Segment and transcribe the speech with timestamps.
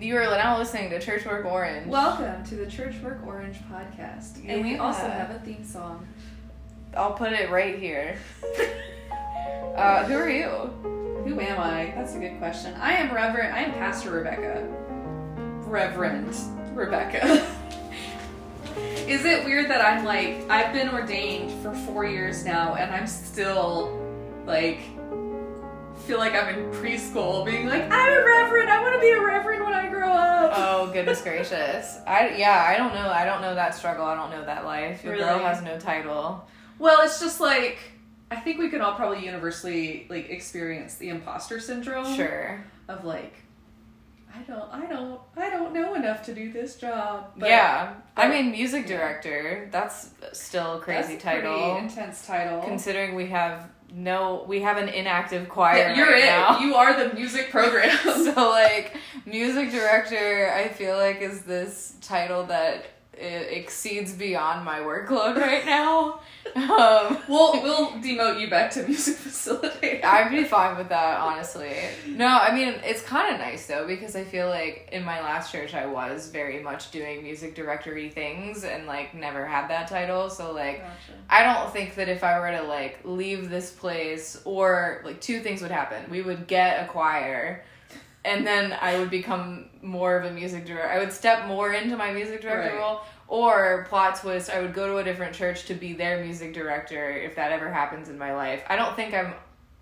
[0.00, 1.88] You are now listening to Church Work Orange.
[1.88, 4.48] Welcome to the Church Work Orange podcast.
[4.48, 6.06] And we also have a theme song.
[6.96, 8.16] I'll put it right here.
[9.74, 10.48] Uh, who are you?
[11.24, 11.92] Who am I?
[11.94, 12.74] That's a good question.
[12.80, 14.66] I am Reverend, I am Pastor Rebekah.
[15.68, 16.34] Reverend
[16.74, 17.46] Rebekah.
[19.06, 23.06] Is it weird that I'm like, I've been ordained for four years now and I'm
[23.06, 23.96] still
[24.46, 24.80] like,
[26.08, 29.22] feel like I'm in preschool being like, I'm a reverend, I want to be a
[29.22, 30.52] reverend when I grow up.
[30.56, 31.98] Oh goodness gracious!
[32.06, 33.10] I yeah, I don't know.
[33.10, 34.04] I don't know that struggle.
[34.04, 35.04] I don't know that life.
[35.04, 36.46] Your girl has no title.
[36.78, 37.78] Well, it's just like
[38.30, 42.64] I think we can all probably universally like experience the imposter syndrome Sure.
[42.88, 43.34] of like
[44.34, 47.32] I don't I don't I don't know enough to do this job.
[47.36, 47.94] But yeah.
[48.16, 49.68] I mean, music director.
[49.72, 51.54] That's still a crazy that's a title.
[51.72, 52.60] pretty intense title.
[52.62, 55.78] Considering we have no, we have an inactive choir.
[55.78, 56.26] Yeah, you're right it.
[56.26, 56.58] now.
[56.60, 57.96] You are the music program.
[58.04, 58.96] so like
[59.28, 62.86] music director i feel like is this title that
[63.20, 66.20] i exceeds beyond my workload right now
[66.56, 70.04] um we'll we'll demote you back to music facilitator.
[70.04, 71.74] I'd be fine with that, honestly.
[72.06, 75.52] No, I mean, it's kind of nice though, because I feel like in my last
[75.52, 80.30] church, I was very much doing music directory things and like never had that title.
[80.30, 81.18] So, like, Gotcha.
[81.28, 85.40] I don't think that if I were to like leave this place or like two
[85.40, 86.10] things would happen.
[86.10, 87.64] We would get a choir
[88.28, 90.88] and then I would become more of a music director.
[90.88, 92.78] I would step more into my music director Right.
[92.78, 96.54] role or plot twist, I would go to a different church to be their music
[96.54, 98.62] director if that ever happens in my life.
[98.68, 99.34] I don't think I'm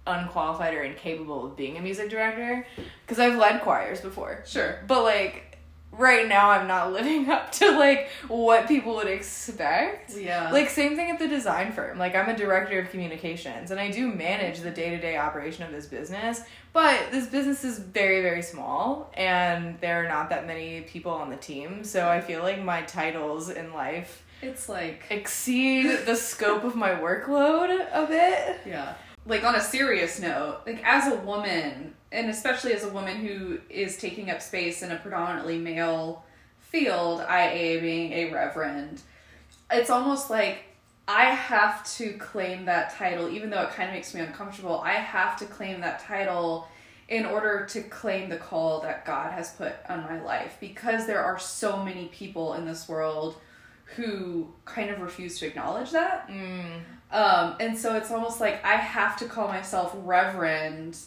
[0.07, 2.67] unqualified or incapable of being a music director
[3.05, 4.43] because I've led choirs before.
[4.47, 4.79] Sure.
[4.87, 5.59] But like
[5.93, 10.15] right now I'm not living up to like what people would expect.
[10.17, 10.51] Yeah.
[10.51, 11.99] Like same thing at the design firm.
[11.99, 15.87] Like I'm a director of communications and I do manage the day-to-day operation of this
[15.87, 16.43] business,
[16.77, 21.31] but this business is very very small and there are not that many people on
[21.31, 21.83] the team.
[21.83, 26.91] So I feel like my titles in life it's like exceed the scope of my
[26.91, 28.61] workload a bit.
[28.67, 28.93] Yeah.
[29.25, 33.59] Like on a serious note, like as a woman, and especially as a woman who
[33.71, 36.25] is taking up space in a predominantly male
[36.61, 39.01] field, IA being a reverend,
[39.71, 40.65] it's almost like
[41.09, 44.81] I have to claim that title, even though it kind of makes me uncomfortable.
[44.81, 46.69] I have to claim that title
[47.09, 51.23] in order to claim the call that God has put on my life because there
[51.23, 53.37] are so many people in this world
[53.95, 56.29] who kind of refuse to acknowledge that.
[56.29, 56.81] Mm.
[57.13, 60.99] Um, and so it's almost like I have to call myself reverend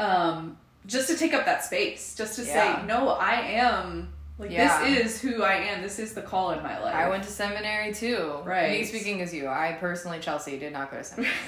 [0.00, 2.80] um, just to take up that space, just to Yeah.
[2.80, 4.82] say, no, I am, like, Yeah.
[4.84, 5.82] this is who I am.
[5.82, 6.94] This is the call in my life.
[6.94, 8.38] I went to seminary too.
[8.44, 8.72] Right.
[8.80, 9.46] Me speaking as you.
[9.46, 11.32] I personally, Chelsea, did not go to seminary.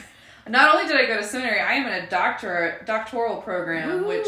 [0.49, 4.09] Not only did I go to seminary, I am in a doctor doctoral program, Woo.
[4.09, 4.27] which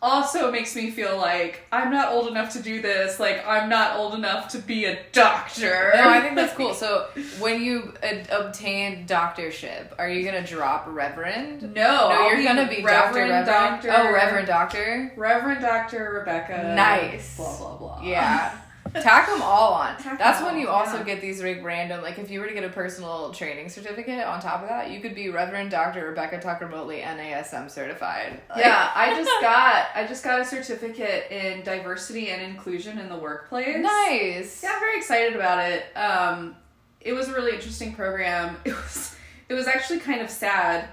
[0.00, 3.20] also makes me feel like I'm not old enough to do this.
[3.20, 5.92] Like I'm not old enough to be a doctor.
[5.94, 6.74] No, I think that's cool.
[6.74, 7.06] So
[7.38, 11.62] when you uh, obtain doctorship, are you gonna drop reverend?
[11.62, 13.46] No, No, I'll you're gonna be doctor, reverend.
[13.46, 15.12] doctor, Oh, reverend doctor.
[15.16, 16.74] Reverend Doctor Rebekah.
[16.74, 17.36] Nice.
[17.36, 18.02] Blah blah blah.
[18.02, 18.56] Yeah.
[18.94, 19.96] Tack them all on.
[19.96, 21.04] Tack That's when all, you also yeah.
[21.04, 24.40] get these like random, like if you were to get a personal training certificate on
[24.40, 26.08] top of that, you could be Reverend Dr.
[26.08, 28.40] Rebekah Tucker Motley NASM certified.
[28.50, 33.08] Like- Yeah, I just got I just got a certificate in diversity and inclusion in
[33.08, 33.78] the workplace.
[33.78, 34.62] nice.
[34.62, 35.84] Yeah, I'm very excited about it.
[35.96, 36.56] Um,
[37.00, 38.56] it was a really interesting program.
[38.64, 39.16] It was
[39.48, 40.88] it was actually kind of sad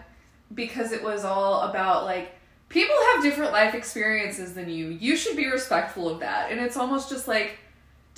[0.54, 2.31] because it was all about like
[2.70, 4.88] people have different life experiences than you.
[4.88, 6.52] You should be respectful of that.
[6.52, 7.58] And it's almost just like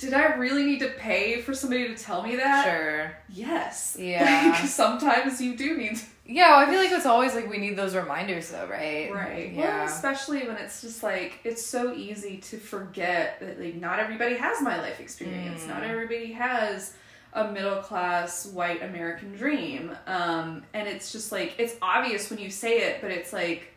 [0.02, 2.64] did I really need to pay for somebody to tell me that?
[2.64, 3.16] Sure.
[3.28, 3.96] Yes.
[3.98, 4.50] Yeah.
[4.52, 7.58] Like, sometimes you do need to Yeah, well, I feel like it's always like we
[7.58, 9.12] need those reminders though, right?
[9.12, 9.52] Right.
[9.52, 9.78] Yeah.
[9.78, 14.34] Well, especially when it's just like it's so easy to forget that like not everybody
[14.34, 15.62] has my life experience.
[15.62, 15.68] Mm.
[15.68, 16.94] Not everybody has
[17.32, 19.96] a middle class white American dream.
[20.08, 23.71] Um, and it's just like it's obvious when you say it, but it's like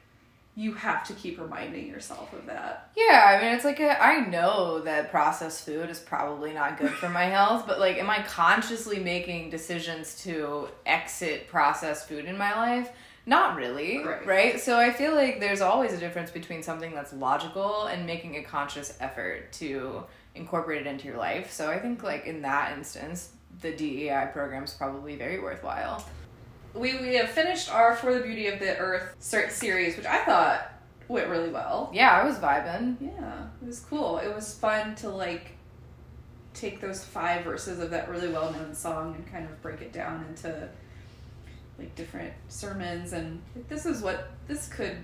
[0.57, 2.89] you have to keep reminding yourself of that.
[2.95, 6.91] Yeah, I mean, it's like a, I know that processed food is probably not good
[6.91, 12.37] for my health, but like, am I consciously making decisions to exit processed food in
[12.37, 12.90] my life?
[13.25, 14.25] Not really, Right.
[14.25, 14.59] right?
[14.59, 18.43] So I feel like there's always a difference between something that's logical and making a
[18.43, 20.03] conscious effort to
[20.35, 21.52] incorporate it into your life.
[21.52, 23.31] So I think, like, in that instance,
[23.61, 26.05] the DEI program is probably very worthwhile.
[26.75, 30.72] We we have finished our For the Beauty of the Earth series, which I thought
[31.07, 31.89] went really well.
[31.93, 32.97] Yeah, I was vibing.
[32.99, 34.17] Yeah, it was cool.
[34.17, 35.51] It was fun to like
[36.53, 39.93] take those five verses of that really well known song and kind of break it
[39.93, 40.69] down into
[41.77, 44.97] like different sermons and like, this is what this could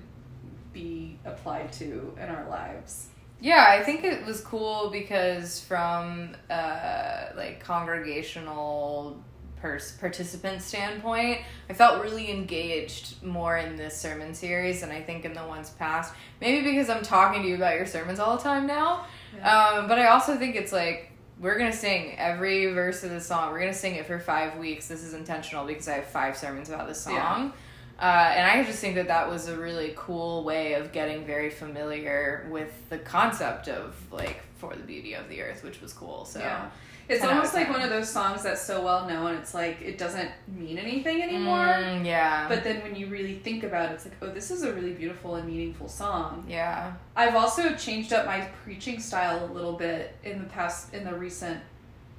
[0.74, 3.08] be applied to in our lives.
[3.42, 9.22] Yeah, I think it was cool because from uh, like congregational
[9.62, 15.26] pers- participant standpoint, I felt really engaged more in this sermon series than I think
[15.26, 16.14] in the ones past.
[16.40, 19.06] Maybe because I'm talking to you about your sermons all the time now.
[19.36, 19.58] Yeah.
[19.58, 23.52] Um, but I also think it's like we're gonna sing every verse of the song.
[23.52, 24.88] We're gonna sing it for five weeks.
[24.88, 27.14] This is intentional because I have five sermons about this song.
[27.16, 27.52] Yeah.
[28.00, 31.52] Uh, and I just think that that was a really cool way of getting very
[31.52, 36.26] familiar with the concept of like for the beauty of the earth, which was cool.
[36.26, 36.70] So Yeah.
[37.12, 40.30] It's almost like one of those songs that's so well known, it's like it doesn't
[40.48, 41.66] mean anything anymore.
[41.66, 44.64] Mm, yeah, But then when you really think about it, it's like, oh, this is
[44.64, 46.46] a really beautiful and meaningful song.
[46.48, 51.04] yeah, I've also changed up my preaching style a little bit in the past, in
[51.04, 51.60] the recent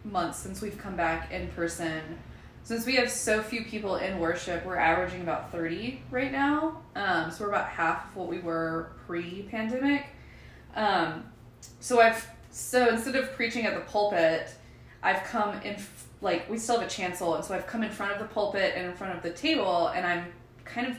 [0.04, 2.18] months since we've come back in person.
[2.64, 6.80] Since we have so few people in worship, we're averaging about 30 right now.
[6.94, 10.06] Um, so we're about half of what we were pre pandemic.
[10.76, 11.24] Um,
[11.80, 14.54] so I've, so instead of preaching at the pulpit,
[15.02, 15.76] I've come in,
[16.20, 18.74] like, we still have a chancel, and so I've come in front of the pulpit
[18.76, 20.26] and in front of the table, and I'm
[20.64, 20.96] kind of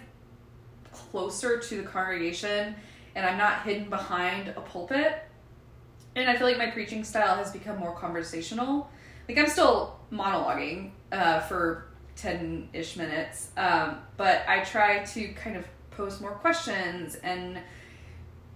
[0.93, 2.75] closer to the congregation
[3.15, 5.23] and I'm not hidden behind a pulpit.
[6.15, 8.89] And I feel like my preaching style has become more conversational.
[9.27, 15.57] Like I'm still monologuing uh, for 10 ish minutes, um, but I try to kind
[15.57, 17.57] of pose more questions and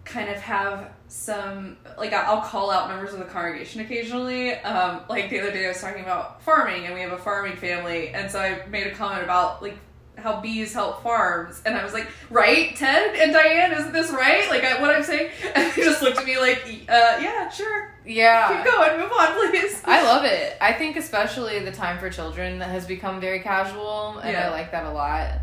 [0.08, 4.54] kind of have some, like, I'll call out members of the congregation occasionally.
[4.56, 7.58] Um, like the other day, I was talking about farming, and we have a farming
[7.58, 9.78] family, and so I made a comment about, like,
[10.18, 14.50] how bees help farms, and I was like, "Right, Ted and Diane, isn't this right?
[14.50, 17.94] Like I, what I'm saying?" And they just looked at me like, uh, "Yeah, sure,
[18.04, 18.64] yeah.
[18.64, 20.58] keep going, move on, please." I love it.
[20.60, 24.48] I think especially the time for children that has become very casual, and Yeah.
[24.48, 25.34] I like that a lot.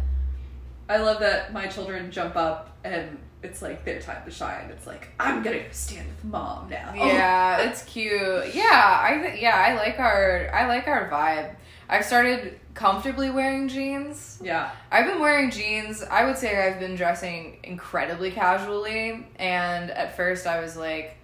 [0.88, 4.70] I love that my children jump up and it's like their time to shine.
[4.70, 6.93] It's like I'm gonna go stand with mom now.
[6.94, 8.55] Yeah, it's cute.
[8.55, 11.55] Yeah, I th- yeah, I like our I like our vibe.
[11.88, 14.41] I've started comfortably wearing jeans.
[14.43, 16.02] yeah, I've been wearing jeans.
[16.02, 21.17] I would say I've been dressing incredibly casually, and at first I was like,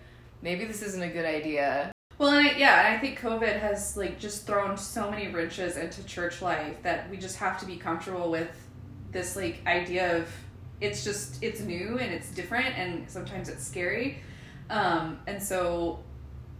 [0.42, 1.90] maybe this isn't a good idea.
[2.18, 5.78] Well, and I, yeah, and I think COVID has like just thrown so many wrenches
[5.78, 8.50] into church life that we just have to be comfortable with
[9.10, 10.28] this like idea of
[10.80, 14.20] it's just it's new and it's different and sometimes it's scary.
[14.70, 16.00] Um, and so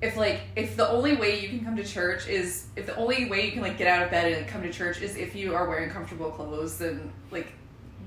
[0.03, 3.29] if like if the only way you can come to church is if the only
[3.31, 5.55] way you can like get out of bed and come to church is if you
[5.55, 7.53] are wearing comfortable clothes, then like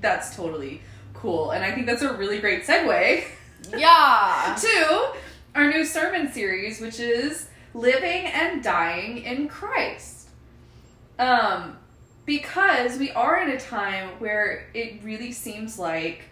[0.00, 0.82] that's totally
[1.14, 1.52] cool.
[1.52, 3.24] And I think that's a really great segue
[3.76, 4.56] Yeah.
[4.60, 5.12] to
[5.54, 10.28] our new sermon series, which is Living and Dying in Christ.
[11.18, 11.78] Um,
[12.26, 16.24] because we are in a time where it really seems like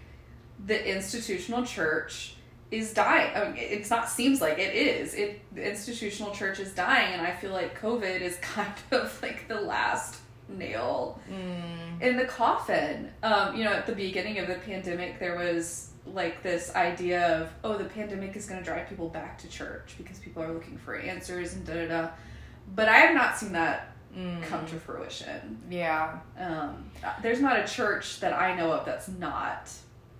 [0.64, 2.34] the institutional church
[2.70, 3.36] is dying.
[3.36, 5.14] I mean, it's not seems like it is.
[5.14, 9.48] It the institutional church is dying, and I feel like COVID is kind of like
[9.48, 13.10] the last nail Mm, in the coffin.
[13.22, 17.50] Um, you know, at the beginning of the pandemic, there was like this idea of,
[17.62, 20.76] oh, the pandemic is going to drive people back to church because people are looking
[20.78, 22.10] for answers and da da da.
[22.74, 25.60] But I have not seen that mm, come to fruition.
[25.70, 26.18] yeah.
[26.38, 26.90] Um,
[27.22, 29.70] there's not a church that I know of that's not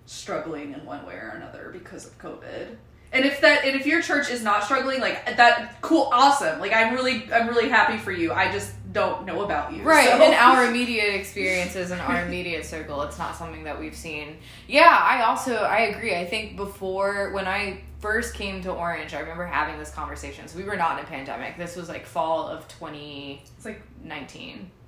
[0.05, 2.75] struggling in one way or another because of COVID.
[3.11, 6.59] And if that, and if your church is not struggling, like that, cool, awesome.
[6.59, 8.31] Like I'm really, I'm really happy for you.
[8.33, 9.83] I just don't know about you.
[9.83, 13.95] Right, so- in our immediate experiences in our immediate circle, it's not something that we've
[13.95, 14.37] seen.
[14.67, 16.15] Yeah, I also I agree.
[16.15, 20.45] I think before when I first came to Orange, I remember having this conversation.
[20.49, 21.57] So we were not in a pandemic.
[21.57, 23.39] This was like fall of 2019.
[23.55, 23.81] It's like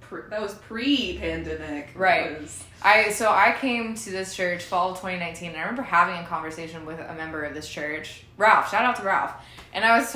[0.02, 1.92] pre, that was pre-pandemic.
[1.96, 2.42] Right.
[2.42, 6.18] was- I so I came to this church fall of 2019 and I remember having
[6.18, 8.70] a conversation with a member of this church, Ralph.
[8.70, 9.32] Shout out to Ralph.
[9.74, 10.14] And I was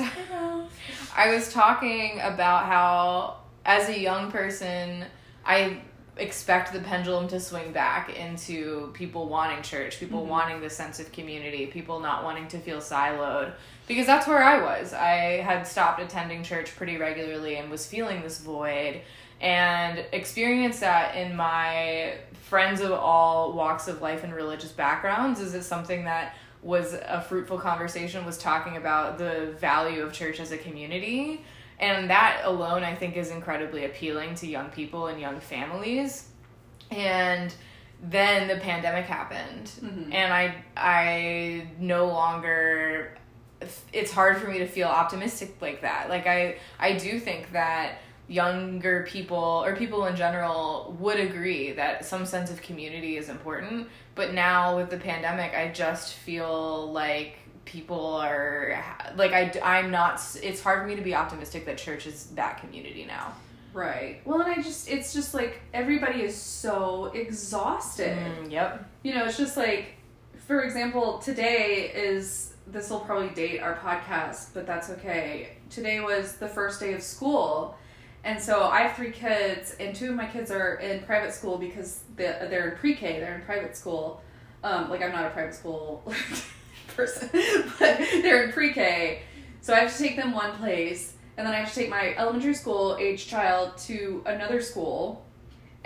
[1.16, 5.06] I was talking about how as a young person
[5.46, 5.80] I
[6.20, 10.28] expect the pendulum to swing back into people wanting church, people Mhm.
[10.28, 13.52] wanting the sense of community, people not wanting to feel siloed
[13.86, 14.92] because that's where I was.
[14.92, 19.00] I had stopped attending church pretty regularly and was feeling this void
[19.40, 25.54] and experienced that in my friends of all walks of life and religious backgrounds is
[25.54, 30.52] it something that was a fruitful conversation was talking about the value of church as
[30.52, 31.42] a community
[31.80, 36.28] and that alone i think is incredibly appealing to young people and young families.
[36.92, 37.52] And
[38.02, 39.66] then the pandemic happened.
[39.82, 40.14] Mhm.
[40.14, 43.16] and i i no longer
[43.92, 46.08] it's hard for me to feel optimistic like that.
[46.08, 52.04] Like i i do think that younger people or people in general would agree that
[52.04, 53.88] some sense of community is important.
[54.14, 58.82] But now with the pandemic i just feel like people are
[59.16, 60.20] like I I'm not.
[60.42, 63.32] It's hard for me to be optimistic that church is that community now.
[63.72, 64.20] Right.
[64.24, 68.18] Well, and I just, it's just like everybody is so exhausted.
[68.18, 68.88] Mm, yep.
[69.02, 69.94] You know, it's just like,
[70.46, 75.56] for example, today is, this will probably date our podcast, but that's okay.
[75.70, 77.76] Today was the first day of school.
[78.24, 81.56] And so I have three kids, and two of my kids are in private school
[81.56, 84.22] because they're, they're in pre K, they're in private school.
[84.62, 86.02] Um, like, I'm not a private school
[86.96, 87.28] person,
[87.78, 89.22] but they're in pre K.
[89.60, 92.14] So I have to take them one place and then I have to take my
[92.18, 95.24] elementary school age child to another school.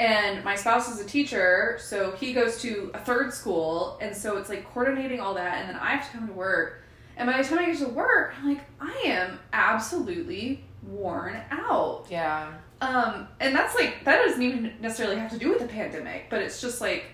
[0.01, 4.37] And my spouse is a teacher, so he goes to a third school, and so
[4.39, 6.83] it's like coordinating all that, and then I have to come to work.
[7.17, 12.09] And by the time I get to work, I'm like, I am absolutely worn out.
[12.11, 12.53] Yeah.
[12.81, 16.43] Um, and that's like that doesn't even necessarily have to do with the pandemic, but
[16.43, 17.05] it's just like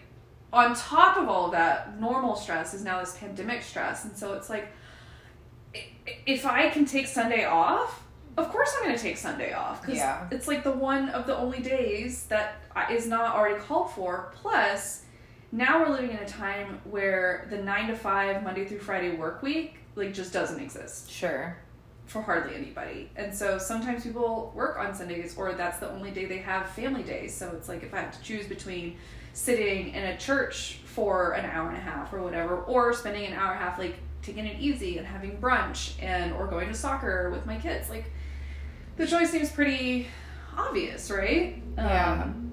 [0.52, 4.50] on top of all that, normal stress is now this pandemic stress, and so it's
[4.50, 4.68] like
[6.26, 8.04] if I can take Sunday off,
[8.36, 10.26] of course I'm going to take Sunday off because Yeah.
[10.30, 12.56] it's like the one of the only days that
[12.90, 14.32] is not already called for.
[14.34, 15.04] Plus,
[15.52, 19.42] now we're living in a time where the nine to five Monday through Friday work
[19.42, 21.56] week like just doesn't exist Sure.
[22.06, 23.10] for hardly anybody.
[23.16, 27.02] And so sometimes people work on Sundays or that's the only day they have family
[27.02, 27.34] days.
[27.36, 28.96] So it's like if I have to choose between
[29.32, 33.32] sitting in a church for an hour and a half or whatever or spending an
[33.32, 36.74] hour and a half like taking it easy and having brunch and or going to
[36.74, 38.10] soccer with my kids like
[38.96, 40.08] the choice seems pretty
[40.56, 41.62] obvious, right?
[41.76, 42.22] Yeah.
[42.24, 42.52] Um,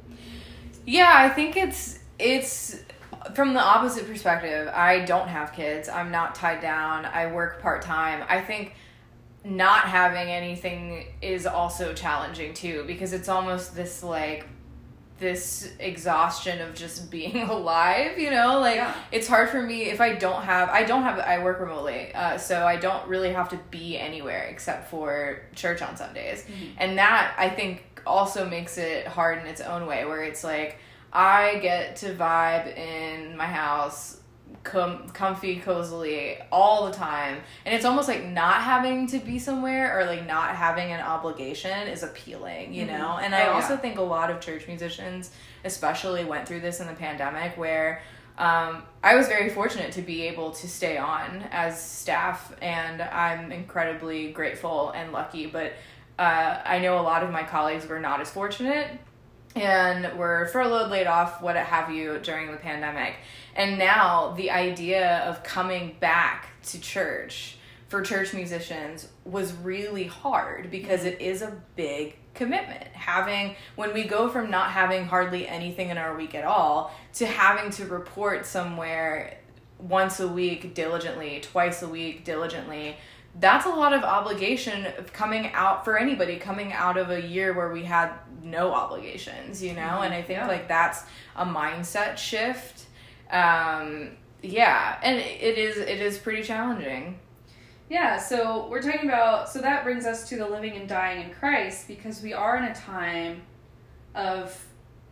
[0.86, 2.79] Yeah, I think it's it's
[3.34, 4.69] from the opposite perspective.
[4.74, 5.89] I don't have kids.
[5.89, 7.05] I'm not tied down.
[7.05, 8.24] I work part time.
[8.29, 8.75] I think
[9.43, 14.48] not having anything is also challenging too because it's almost this like
[15.19, 18.59] this exhaustion of just being alive you know?
[18.59, 18.93] Like Yeah.
[19.12, 22.38] it's hard for me if i don't have i don't have i work remotely uh,
[22.38, 26.45] so i don't really have to be anywhere except for church on sundays.
[26.77, 30.79] And that i think also makes it hard in its own way where it's like
[31.12, 34.16] i get to vibe in my house
[34.63, 39.98] com- comfy cozily all the time and it's almost like not having to be somewhere
[39.98, 42.98] or like not having an obligation is appealing you Mhm.
[42.98, 43.80] know and i Oh, also yeah.
[43.80, 45.32] think a lot of church musicians
[45.63, 48.01] especially went through this in the pandemic where
[48.39, 53.51] um, I was very fortunate to be able to stay on as staff, and I'm
[53.51, 55.48] incredibly grateful and lucky.
[55.48, 55.74] But
[56.20, 58.92] uh, I know a lot of my colleagues were not as fortunate
[59.56, 63.16] and were furloughed, laid off, what have you, during the pandemic.
[63.56, 70.70] And now the idea of coming back to church for church musicians was really hard
[70.70, 71.10] because mm-hmm.
[71.10, 72.84] it is a big commitment.
[72.94, 77.25] Having, when we go from not having hardly anything in our week at all to
[77.25, 79.39] having to report somewhere
[79.80, 82.98] once a week diligently, twice a week diligently,
[83.39, 87.53] that's a lot of obligation of coming out for anybody coming out of a year
[87.53, 90.01] where we had no obligations, you know?
[90.01, 90.48] And I think Yeah.
[90.48, 91.03] like that's
[91.36, 92.86] a mindset shift.
[93.29, 97.20] Um, yeah, and it is it is pretty challenging.
[97.89, 101.34] Yeah, so we're talking about, so that brings us to the living and dying in
[101.34, 103.44] Christ because we are in a time
[104.13, 104.62] of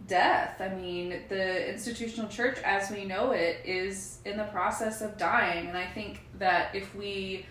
[0.08, 0.60] death.
[0.60, 5.68] I mean, the institutional church as we know it is in the process of dying.
[5.68, 7.46] And I think that if we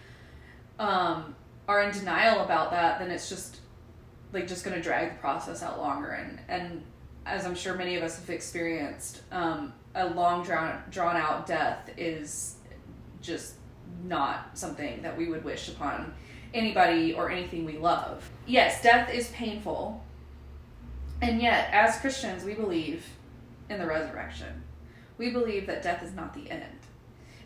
[0.79, 1.35] um,
[1.69, 3.59] are in denial about that, then it's just
[4.33, 6.11] like just going to drag the process out longer.
[6.11, 6.83] And, and
[7.25, 11.91] as I'm sure many of us have experienced, um, a long drawn, drawn out death
[11.97, 12.57] is
[13.23, 13.55] just
[14.05, 16.13] not something that we would wish upon
[16.53, 18.29] anybody or anything we love.
[18.47, 20.03] Yes, death is painful.
[21.23, 23.07] And yet, as Christians, we believe
[23.71, 24.63] in the resurrection.
[25.17, 26.79] We believe that death is not the end.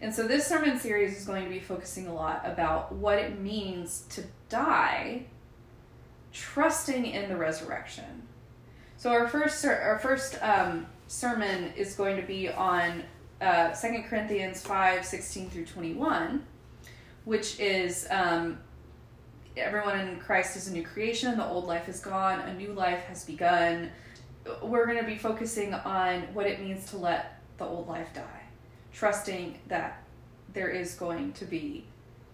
[0.01, 3.41] And so, this sermon series is going to be focusing a lot about what it
[3.41, 5.25] means to die,
[6.33, 8.29] trusting in the resurrection.
[8.97, 13.03] So, our first our first um, sermon is going to be on
[13.41, 16.45] uh, 2 Corinthians 5 16 through 21,
[17.25, 18.59] which is um,
[19.57, 23.05] everyone in Christ is a new creation, the old life is gone, a new life
[23.05, 23.91] has begun.
[24.63, 28.38] We're going to be focusing on what it means to let the old life die,
[28.99, 30.03] trusting that
[30.53, 31.85] there is going to be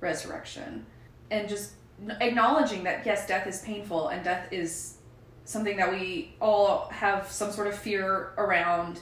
[0.01, 0.87] resurrection,
[1.31, 1.73] and just
[2.21, 4.99] acknowledging that yes, death is painful and death is
[5.45, 9.01] something that we all have some sort of fear around.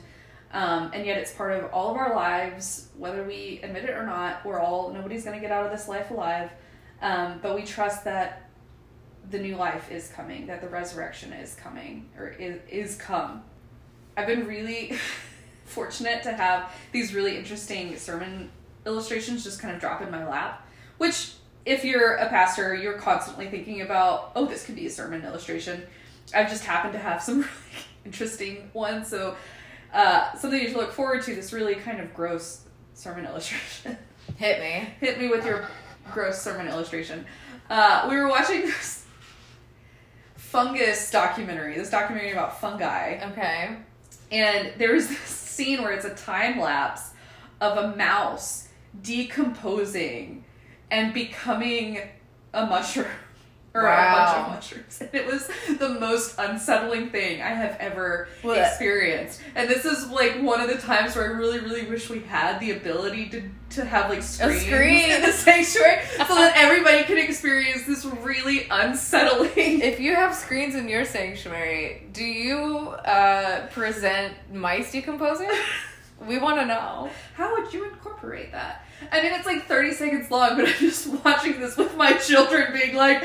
[0.53, 4.05] Um, and yet it's part of all of our lives, whether we admit it or
[4.05, 4.45] not.
[4.45, 6.51] We're all nobody's going to get out of this life alive,
[7.01, 8.51] um, but we trust that
[9.31, 13.43] the new life is coming, that the resurrection is coming or is is come.
[14.17, 14.99] I've been really
[15.65, 18.51] fortunate to have these really interesting sermon
[18.87, 20.67] illustrations just kind of drop in my lap.
[20.99, 21.33] Which,
[21.65, 25.83] if you're a pastor, you're constantly thinking about, oh, this could be a sermon illustration.
[26.35, 27.51] I've just happened to have some really
[28.05, 29.37] interesting ones, so
[29.93, 31.35] uh, something you should look forward to.
[31.35, 32.63] This really kind of gross
[32.95, 33.97] sermon illustration.
[34.37, 34.89] Hit me.
[35.01, 35.69] Hit me with your
[36.13, 37.25] gross sermon illustration.
[37.69, 39.05] Uh, we were watching this
[40.37, 43.19] fungus documentary, this documentary about fungi.
[43.31, 43.77] Okay.
[44.31, 47.11] And there was this scene where it's a time lapse
[47.61, 48.69] of a mouse
[49.03, 50.45] decomposing
[50.91, 52.01] and becoming
[52.53, 53.07] a mushroom
[53.75, 54.45] or a bunch Wow.
[54.49, 54.99] of mushrooms.
[55.01, 55.49] And it was
[55.79, 59.41] the most unsettling thing I have ever Well, experienced.
[59.55, 62.61] And this is like one of the times where I really, really wish we had
[62.61, 63.43] the ability to,
[63.77, 65.11] to have like screens screen.
[65.11, 70.75] in the sanctuary so that everybody could experience this really unsettling If you have screens
[70.75, 75.51] in your sanctuary, do you uh, present mice decomposing?
[76.25, 77.11] We want to know.
[77.35, 78.87] How would you incorporate that?
[79.11, 82.73] I mean, it's like 30 seconds long, but I'm just watching this with my children
[82.73, 83.23] being like,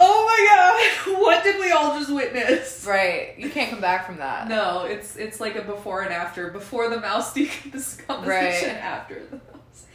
[0.00, 2.84] oh my god, what did we all just witness?
[2.88, 3.34] Right.
[3.38, 4.48] You can't come back from that.
[4.48, 6.50] No, it's it's like a before and after.
[6.50, 8.64] Before the mouse decomposition, Right.
[8.64, 9.86] after the mouse.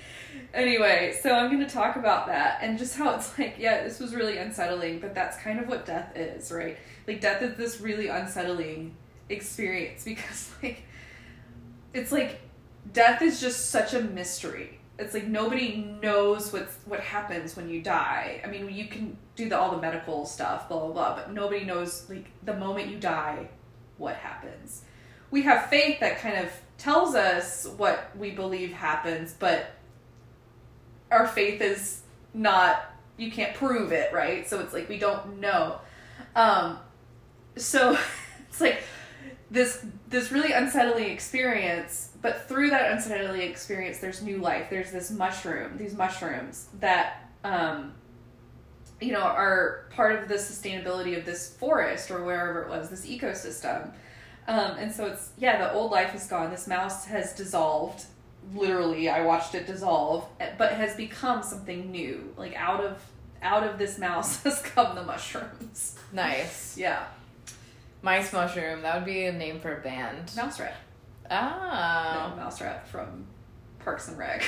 [0.53, 3.99] Anyway, so I'm going to talk about that and just how it's like, yeah, this
[3.99, 6.77] was really unsettling, but that's kind of what death is, right?
[7.05, 8.95] Like, death is this really unsettling
[9.29, 10.83] experience because, like,
[11.93, 12.39] it's like
[12.93, 14.79] death is just such a mystery.
[14.99, 18.41] It's like nobody knows what's what happens when you die.
[18.43, 21.65] I mean, you can do the, all the medical stuff, blah blah blah, but nobody
[21.65, 23.49] knows like the moment you die,
[23.97, 24.83] what happens.
[25.29, 29.71] We have faith that kind of tells us what we believe happens, but
[31.11, 32.01] our faith is
[32.33, 34.47] not you can't prove it, right?
[34.47, 35.79] So it's like we don't know.
[36.35, 36.79] Um
[37.55, 37.97] so
[38.49, 38.81] it's like
[39.49, 44.69] this this really unsettling experience, but through that unsettling experience there's new life.
[44.69, 47.93] There's this mushroom, these mushrooms that um
[48.99, 53.05] you know are part of the sustainability of this forest or wherever it was, this
[53.05, 53.91] ecosystem.
[54.45, 56.51] Um, and so it's yeah, the old life is gone.
[56.51, 58.03] This mouse has dissolved.
[58.53, 60.25] Literally, I watched it dissolve,
[60.57, 62.33] but has become something new.
[62.35, 63.01] Like out of
[63.41, 65.97] out of this mouse has come the mushrooms.
[66.11, 66.77] Nice.
[66.77, 67.05] Yeah,
[68.01, 68.81] Mice mushroom.
[68.81, 70.31] That would be a name for a band.
[70.35, 70.75] mouse rat.
[71.29, 72.25] Ah.
[72.25, 72.35] Oh.
[72.35, 73.25] No, mouse rat from
[73.79, 74.43] Parks and Rec.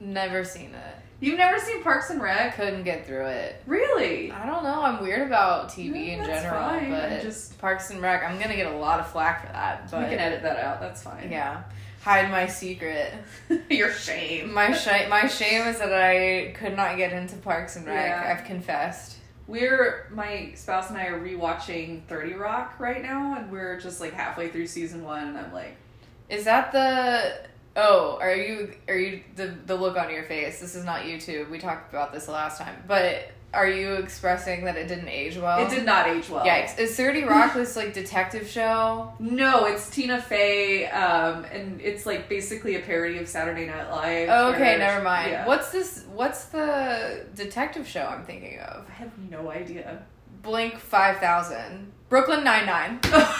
[0.00, 0.96] Never seen it.
[1.20, 2.56] You've never seen Parks and Rec?
[2.56, 3.62] Couldn't get through it.
[3.66, 4.30] Really?
[4.32, 4.82] I don't know.
[4.82, 6.90] I'm weird about TV No, in general, fine.
[6.90, 8.22] but I'm just- Parks and Rec.
[8.24, 9.90] I'm gonna get a lot of flack for that.
[9.90, 10.80] But we can edit that out.
[10.80, 11.28] That's fine.
[11.30, 11.62] yeah,
[12.02, 13.14] hide my secret.
[13.70, 14.52] Your shame.
[14.52, 15.08] My shame.
[15.08, 17.96] My shame is that I could not get into Parks and Rec.
[18.10, 18.34] Yeah.
[18.36, 19.18] I've confessed.
[19.46, 24.12] We're my spouse and I are rewatching Thirty Rock right now, and we're just like
[24.12, 25.76] halfway through season one, and I'm like,
[26.28, 27.48] Is that the?
[27.76, 28.72] Oh, are you?
[28.88, 30.60] Are you the the look on your face?
[30.60, 31.50] This is not YouTube.
[31.50, 35.64] We talked about this last time, but are you expressing that it didn't age well?
[35.64, 36.44] it did not age well.
[36.44, 36.78] Yikes!
[36.78, 39.12] Is Thirty Rock this like detective show?
[39.18, 44.28] No, it's Tina Fey, um, and it's like basically a parody of Saturday Night Live.
[44.30, 45.30] Oh, okay, never mind.
[45.32, 45.46] yeah.
[45.46, 46.04] What's this?
[46.12, 48.86] What's the detective show I'm thinking of?
[48.88, 50.02] I have no idea.
[50.42, 53.00] Blink Five Thousand, Brooklyn Nine Nine.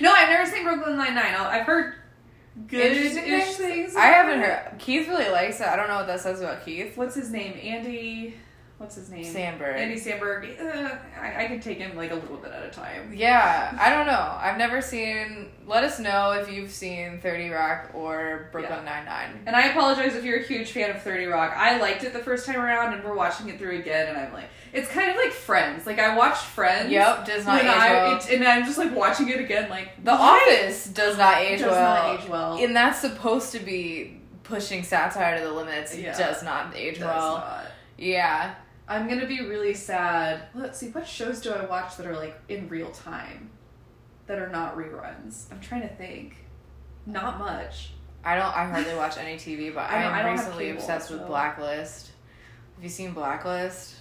[0.00, 1.34] no, I've never seen Brooklyn Nine Nine.
[1.34, 1.94] I've heard
[2.68, 3.56] good-ish things?
[3.56, 3.96] things.
[3.96, 4.78] I haven't heard.
[4.78, 5.66] Keith really likes it.
[5.66, 6.96] I don't know what that says about Keith.
[6.96, 7.58] What's his name?
[7.62, 8.34] Andy.
[8.84, 9.24] What's his name?
[9.24, 9.76] Samberg.
[9.76, 10.60] Andy Samberg.
[10.60, 13.12] Uh, I, I can take him like a little bit at a time.
[13.14, 14.36] Yeah, I don't know.
[14.38, 15.48] I've never seen.
[15.66, 19.42] Let us know if you've seen Thirty Rock or Brooklyn Nine Nine.
[19.46, 21.54] And I apologize if you're a huge fan of 30 Rock.
[21.56, 24.32] I liked it the first time around, and we're watching it through again, and I'm
[24.34, 25.86] like, it's kind of like Friends.
[25.86, 26.90] Like, I watched Friends.
[26.90, 28.16] Yep, does not age I, well.
[28.18, 30.46] it- and I'm just like watching it again, like, The why?
[30.62, 31.94] Office does not age does well.
[32.12, 32.56] not age well.
[32.62, 35.96] and that's supposed to be pushing satire to the limits.
[35.96, 36.16] Yeah.
[36.18, 37.36] Does not age Does well.
[37.38, 37.64] not.
[37.96, 38.54] Yeah.
[38.86, 40.42] I'm gonna be really sad.
[40.54, 43.50] Let's see, what shows do I watch that are like in real time?
[44.26, 45.50] That are not reruns?
[45.50, 46.36] I'm trying to think.
[47.06, 47.92] Not much.
[48.24, 48.56] I don't.
[48.56, 52.10] I hardly watch any TV, but I I am recently cable, obsessed with Blacklist.
[52.76, 53.96] Have you seen Blacklist?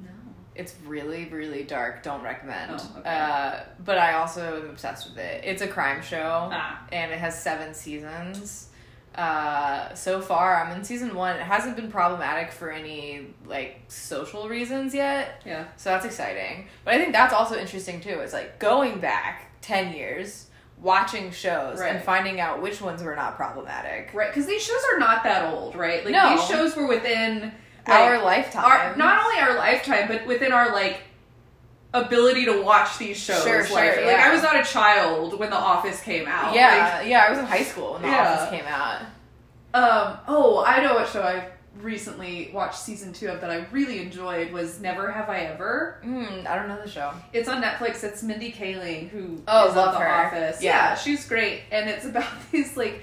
[0.00, 0.08] No.
[0.56, 2.02] It's really, really dark.
[2.02, 2.72] Don't recommend.
[2.80, 3.08] Oh, okay.
[3.08, 5.44] uh, but I also am obsessed with it.
[5.44, 6.84] It's a crime show, Ah.
[6.90, 8.69] and it has seven seasons.
[9.14, 11.36] Uh, so far, I'm in season one.
[11.36, 15.64] It hasn't been problematic for any like social reasons yet, Yeah.
[15.76, 16.68] so that's exciting.
[16.84, 18.20] But I think that's also interesting too.
[18.20, 20.46] It's like going back ten years,
[20.80, 24.10] watching shows, and finding out which ones were not problematic.
[24.14, 26.04] Right, because these shows are not that old, right?
[26.04, 26.36] Like No.
[26.36, 27.52] these shows were within
[27.88, 28.64] Our lifetime.
[28.64, 31.00] our not only our lifetime, but within our like
[31.92, 33.42] ability to watch these shows.
[33.42, 33.76] Sure, like, sure,
[34.06, 34.24] like yeah.
[34.28, 36.54] I was not a child when The Office came out.
[36.54, 37.24] Yeah, yeah.
[37.26, 38.32] I was in high school when The Yeah.
[38.32, 39.00] Office came out.
[39.72, 41.48] Um, oh, I know what show I
[41.80, 46.00] recently watched season two of that I really enjoyed was Never Have I Ever.
[46.04, 47.12] Mm, I don't know the show.
[47.32, 48.02] It's on Netflix.
[48.04, 50.08] It's Mindy Kaling who Oh, is love on The her.
[50.26, 50.62] Office.
[50.62, 50.94] Yeah.
[50.96, 53.00] she's great, and it's about these like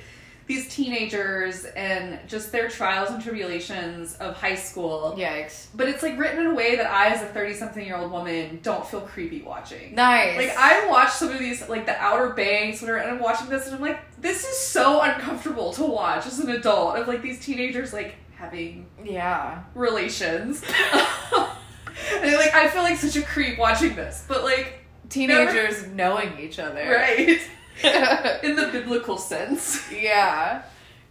[0.48, 5.14] these teenagers and just their trials and tribulations of high school.
[5.18, 5.68] Yikes.
[5.76, 9.02] But it's like written in a way that I, as a thirty-something-year-old woman, don't feel
[9.02, 9.94] creepy watching.
[9.94, 10.38] Nice.
[10.38, 13.68] Like I watched some of these, like the Outer Banks, whatever, and I'm watching this,
[13.68, 16.98] and I'm like, this is so uncomfortable to watch as an adult.
[16.98, 19.64] Of like these teenagers like having yeah.
[19.76, 26.38] relations, and like I feel like such a creep watching this, but like Teenagers knowing
[26.40, 26.90] each other.
[26.90, 27.40] right
[28.44, 29.92] in the biblical sense.
[29.92, 30.64] yeah.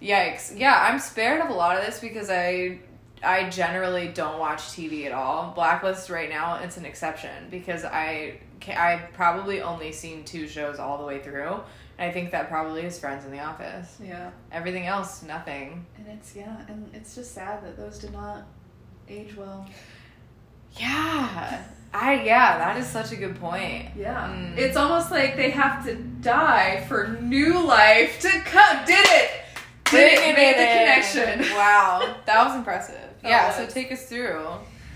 [0.03, 0.59] Yikes.
[0.59, 2.79] Yeah, I'm spared of a lot of this because I
[3.25, 5.53] I generally don't watch TV at all.
[5.55, 10.99] Blacklist right now, it's an exception because I I've probably only seen two shows all
[10.99, 11.61] the way through.
[11.99, 13.97] I think that probably is Friends in the Office.
[14.05, 15.87] Yeah, Everything else, nothing.
[15.97, 18.43] and it's yeah, and it's just sad that those did not
[19.09, 19.67] age well.
[20.79, 21.63] Yeah.
[21.99, 23.87] I yeah, that is such a good point.
[23.97, 24.59] Yeah, Mm.
[24.59, 28.85] it's almost like they have to die for new life to come.
[28.85, 29.31] Did it?
[29.91, 30.37] Did it?
[30.37, 31.55] Made the connection.
[31.57, 33.01] Wow, that was impressive.
[33.23, 34.45] That yeah, so take us through.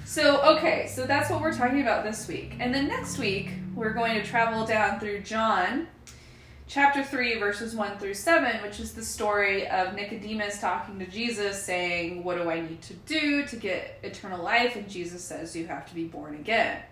[0.05, 2.55] So, okay, so that's what we're talking about this week.
[2.59, 5.87] And then next week, we're going to travel down through John
[6.67, 11.63] chapter 3, verses 1 through 7, which is the story of Nicodemus talking to Jesus,
[11.63, 14.75] saying, What do I need to do to get eternal life?
[14.77, 16.83] And Jesus says, You have to be born again.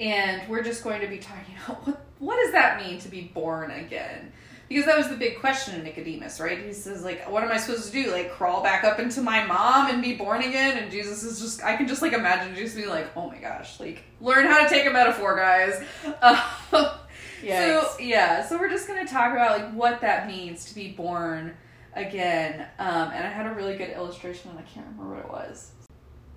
[0.00, 3.22] And we're just going to be talking about what, what does that mean to be
[3.22, 4.32] born again?
[4.68, 6.62] Because that was the big question in Nicodemus, right?
[6.62, 8.12] He says, like, what am I supposed to do?
[8.12, 10.76] Like, crawl back up into my mom and be born again?
[10.76, 13.80] And Jesus is just, I can just, like, imagine Jesus being like, oh my gosh,
[13.80, 15.82] like, learn how to take a metaphor, guys.
[16.20, 16.98] Uh,
[17.42, 17.82] Yikes.
[17.82, 20.88] so, yeah, so we're just going to talk about, like, what that means to be
[20.88, 21.54] born
[21.94, 22.66] again.
[22.78, 25.70] Um, and I had a really good illustration, and I can't remember what it was.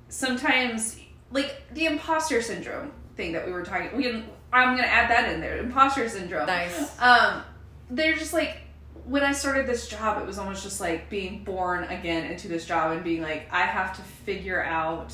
[0.08, 1.00] Sometimes,
[1.32, 5.10] like, the imposter syndrome thing that we were talking, we can, I'm going to add
[5.10, 6.47] that in there, imposter syndrome.
[6.47, 7.00] Nice.
[7.00, 7.43] Um,
[7.89, 8.62] they're just like
[9.06, 12.65] when I started this job, it was almost just like being born again into this
[12.65, 15.13] job and being like, I have to figure out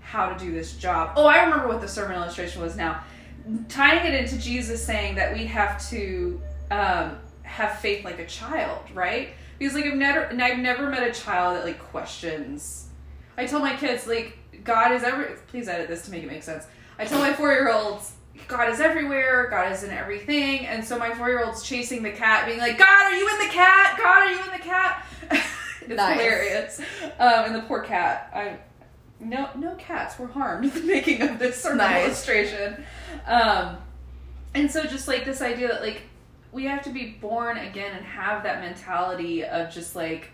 [0.00, 1.12] how to do this job.
[1.16, 3.02] Oh, I remember what the sermon illustration was now.
[3.68, 8.82] Tying it into Jesus saying that we have to um, have faith like a child,
[8.94, 9.30] right?
[9.58, 12.88] Because like I've never, and I've never met a child that like questions.
[13.38, 15.36] I tell my kids like God is every.
[15.46, 16.66] Please edit this to make it make sense.
[16.98, 18.12] I tell my four year olds
[18.48, 19.48] God is everywhere.
[19.50, 20.66] God is in everything.
[20.66, 23.38] And so my four year old's chasing the cat, being like, God, are you in
[23.46, 23.96] the cat?
[23.98, 25.06] God, are you in the cat?
[25.80, 26.20] it's Nice.
[26.20, 26.80] hilarious.
[27.18, 28.30] Um, and the poor cat.
[28.34, 28.58] I
[29.20, 32.06] no no cats were harmed in the making of this sermon Nice.
[32.06, 32.84] illustration.
[33.26, 33.76] Um,
[34.54, 36.02] and so just like this idea that like
[36.50, 40.30] we have to be born again and have that mentality of just like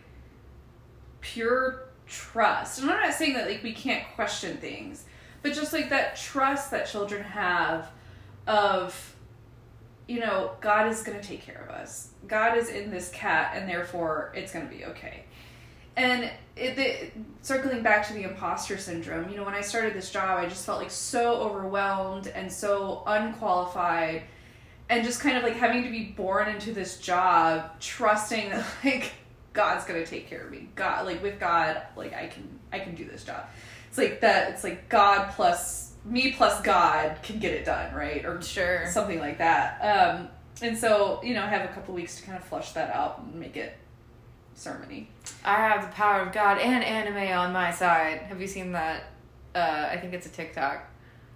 [1.21, 2.81] pure trust.
[2.81, 5.05] And I'm not saying that like we can't question things,
[5.42, 7.90] but just like that trust that children have
[8.46, 9.14] of
[10.09, 12.09] you know, God is going to take care of us.
[12.27, 15.24] God is in this cat and therefore it's going to be okay.
[15.96, 20.38] And it, circling back to the imposter syndrome, you know, when I started this job,
[20.38, 24.22] I just felt like so overwhelmed and so unqualified
[24.88, 29.12] and just kind of like having to be born into this job trusting that like
[29.53, 30.68] God's to take care of me.
[30.74, 33.44] God like with God, like I can I can do this job.
[33.99, 38.25] It's like that it's like God plus me plus God can get it done, right?
[38.25, 38.87] Or Sure.
[38.87, 39.81] something like that.
[39.81, 40.29] Um,
[40.63, 43.19] and so, you know, I have a couple weeks to kind of flush that out
[43.21, 43.77] and make it
[44.57, 45.07] sermony.
[45.45, 48.21] I have the power of God and anime on my side.
[48.23, 49.05] Have you seen that?
[49.55, 50.85] Uh, I think it's a TikTok.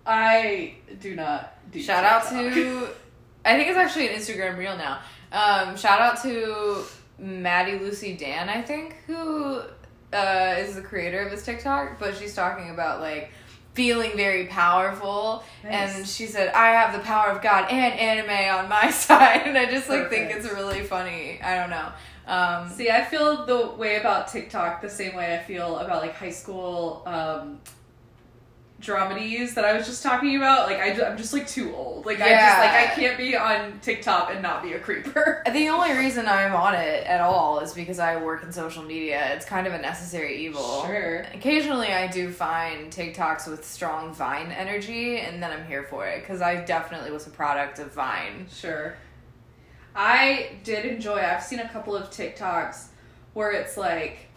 [0.07, 2.89] I do not do Shout out to,
[3.45, 5.01] I think it's actually an Instagram reel now.
[5.33, 6.85] Um, shout out to
[7.19, 9.63] Maddie Lucy Dan, I think, who
[10.13, 13.31] uh, is the creator of this TikTok, but she's talking about like
[13.75, 15.43] feeling very powerful.
[15.65, 15.97] Nice.
[15.97, 19.43] and she said i have the power of god and anime on my side.
[19.47, 21.41] And i just like think it's really funny.
[21.43, 21.89] I don't know.
[22.27, 26.15] Um See, I feel the way about TikTok the same way I feel about like
[26.15, 27.61] high school um,
[28.83, 30.69] dramedies that I was just talking about.
[30.69, 32.05] Like, I, am just like too old.
[32.05, 35.43] Like, I just like I can't be on TikTok and not be a creeper.
[35.53, 39.35] The only reason I'm on it at all is because I work in social media.
[39.35, 40.83] It's kind of a necessary evil.
[40.87, 41.27] Sure.
[41.35, 46.21] Occasionally, I do find TikToks with strong Vine energy, and then I'm here for it
[46.21, 48.47] because I definitely was a product of Vine.
[48.53, 48.97] Sure.
[49.95, 51.21] I did enjoy.
[51.21, 52.87] I've seen a couple of TikToks
[53.35, 54.29] where it's like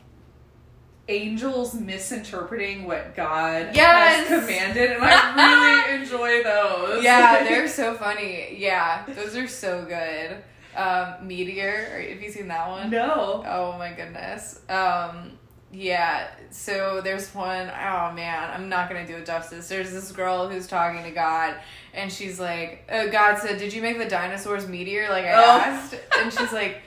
[1.07, 4.27] angels misinterpreting what God Yes!
[4.27, 7.03] has commanded, and I really enjoy those.
[7.03, 8.55] Yeah, they're so funny.
[8.57, 10.37] Yeah, those are so good.
[10.75, 11.89] Um, Meteor.
[11.93, 12.89] Or, have you seen that one?
[12.89, 13.43] No.
[13.47, 14.59] Oh my goodness.
[14.67, 15.33] Um,
[15.71, 16.27] yeah.
[16.51, 19.67] So there's one oh man, I'm not gonna do it justice.
[19.69, 21.55] There's this girl who's talking to God,
[21.93, 25.59] and she's like, uh, God said, "Did you make the dinosaurs meteor?" Like I Oh.
[25.59, 26.81] asked, and she's like,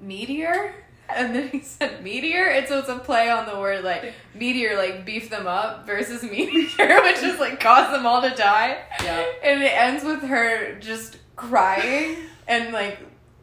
[0.00, 0.74] "Meteor."
[1.08, 4.76] And then he said meteor, and so it's a play on the word like meteor,
[4.76, 8.78] like beef them up versus meteor, which is like cause them all to die.
[9.02, 9.24] Yeah.
[9.42, 12.16] And it ends with her just crying
[12.48, 12.98] and like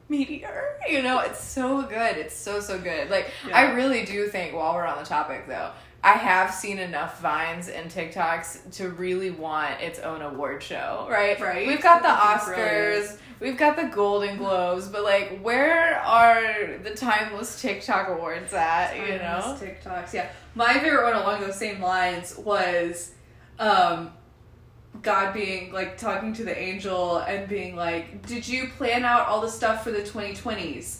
[0.09, 0.75] meteor.
[0.89, 2.17] You know, it's so good.
[2.17, 3.09] It's so so good.
[3.09, 3.57] Like Yeah.
[3.57, 5.71] I really do think while we're on the topic though,
[6.03, 11.39] I have seen enough vines and TikToks to really want its own award show, right?
[11.39, 11.67] Right.
[11.67, 13.19] We've got the Oscars, brilliant.
[13.41, 19.17] We've got the Golden Globes, but like where are the timeless TikTok awards at, you
[19.17, 19.41] know?
[19.41, 20.13] Timeless TikToks.
[20.13, 20.29] Yeah.
[20.55, 23.11] My favorite one along those same lines was
[23.59, 24.11] um
[25.01, 29.41] God being like talking to the angel and being like, Did you plan out all
[29.41, 30.99] the stuff for the 2020s?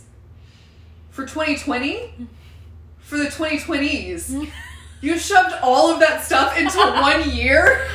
[1.12, 2.28] For 2020?
[3.00, 4.50] For the 2020s.
[5.04, 7.88] You shoved all of that stuff into one year?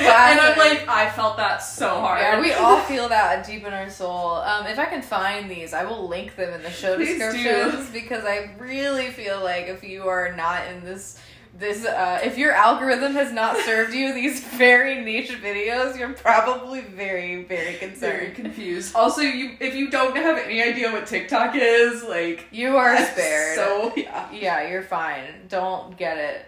[0.00, 2.20] And I'm like, I felt that so hard.
[2.20, 4.36] Yeah, we all feel that deep in our soul.
[4.36, 7.86] Um, if I can find these, I will link them in the show Please do.
[7.92, 11.18] because I really feel like if you are not in this
[11.56, 16.80] this uh, if your algorithm has not served you these very niche videos, you're probably
[16.80, 18.34] very very very concerned.
[18.34, 18.94] confused.
[18.96, 23.54] Also, you if you don't have any idea what TikTok is, like You are spared.
[23.54, 24.28] So yeah.
[24.32, 25.46] yeah, you're fine.
[25.48, 26.46] Don't get it.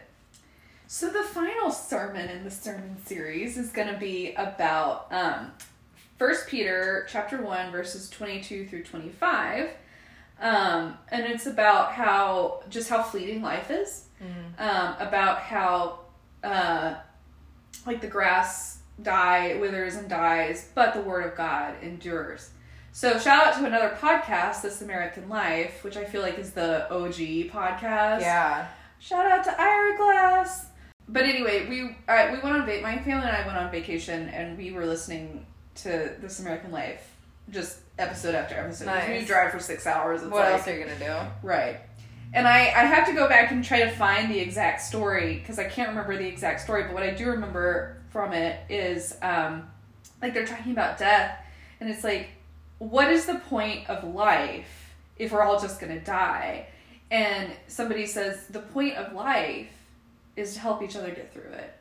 [0.88, 5.52] So the final sermon in the sermon series is going to be about um,
[6.16, 9.70] First Peter chapter one verses twenty two through twenty five,
[10.40, 14.04] um, and it's about how just how fleeting life is,
[14.58, 16.00] um, about how
[16.44, 16.94] uh,
[17.84, 22.50] like the grass die withers and dies, but the word of God endures.
[22.92, 26.90] So shout out to another podcast, This American Life, which I feel like is the
[26.90, 28.20] OG podcast.
[28.20, 28.68] Yeah.
[28.98, 30.68] Shout out to Ira Glass.
[31.08, 34.28] But anyway, we uh, we went on va- my family and I went on vacation
[34.30, 37.12] and we were listening to This American Life
[37.50, 38.86] just episode after episode.
[38.86, 39.20] Nice.
[39.20, 40.22] We drive for six hours.
[40.22, 41.46] What like, else are you gonna do?
[41.46, 41.78] Right.
[42.34, 45.58] And I, I have to go back and try to find the exact story because
[45.58, 49.70] I can't remember the exact story, but what I do remember from it is um,
[50.20, 51.38] like they're talking about death,
[51.80, 52.30] and it's like,
[52.78, 56.66] what is the point of life if we're all just gonna die?
[57.10, 59.68] And somebody says, the point of life
[60.36, 61.74] is to help each other get through it.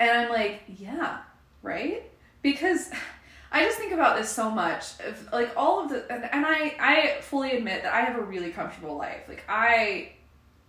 [0.00, 1.18] And I'm like, yeah,
[1.62, 2.02] right?
[2.42, 2.90] Because
[3.52, 5.00] I just think about this so much.
[5.00, 8.22] Of, like all of the, and, and I, I fully admit that I have a
[8.22, 9.22] really comfortable life.
[9.28, 10.12] Like I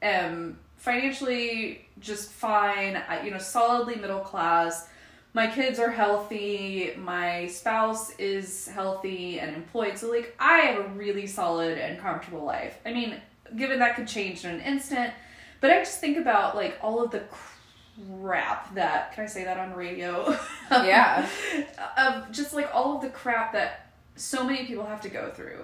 [0.01, 3.01] am financially just fine.
[3.23, 4.88] You know, solidly middle class.
[5.34, 6.93] My kids are healthy.
[6.97, 9.97] My spouse is healthy and employed.
[9.97, 12.79] So like I have a really solid and comfortable life.
[12.86, 13.21] I mean,
[13.55, 15.13] given that could change in an instant,
[15.61, 17.23] but I just think about like all of the
[18.21, 20.37] crap that can I say that on radio?
[20.71, 21.27] Um, yeah.
[21.97, 25.63] of just like all of the crap that so many people have to go through.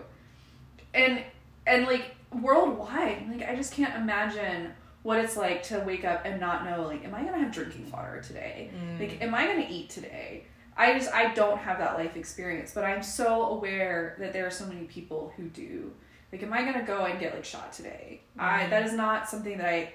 [0.95, 1.21] And
[1.67, 6.39] and like worldwide, like I just can't imagine what it's like to wake up and
[6.39, 8.71] not know like am I going to have drinking water today?
[8.75, 8.99] Mm.
[8.99, 10.45] Like am I going to eat today?
[10.75, 14.51] I just I don't have that life experience, but I'm so aware that there are
[14.51, 15.91] so many people who do.
[16.35, 18.21] Like am I going to go and get like shot today?
[18.37, 19.93] I that is not something that I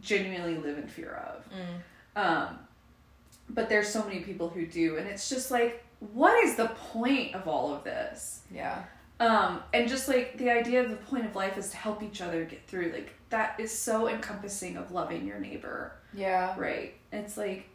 [0.00, 1.44] genuinely live in fear of.
[2.14, 2.58] Um,
[3.50, 7.34] but there's so many people who do, and it's just like, what is the point
[7.34, 8.42] of all of this?
[8.54, 8.84] Yeah.
[9.20, 12.20] Um, and just like the idea of the point of life is to help each
[12.20, 12.92] other get through.
[12.92, 16.54] Like that is so encompassing of loving your neighbor, Yeah.
[16.58, 16.94] right?
[17.12, 17.68] It's like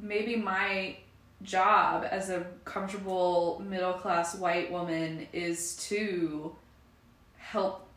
[0.00, 0.96] maybe my
[1.42, 6.54] job as a comfortable middle class white woman is to
[7.56, 7.88] help